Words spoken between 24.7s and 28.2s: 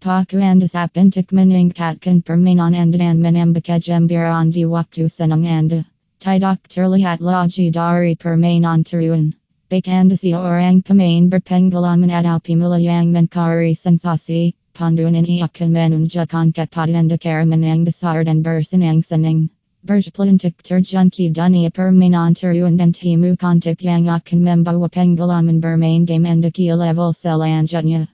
pengalaman bermain game anda ke level selanjutnya.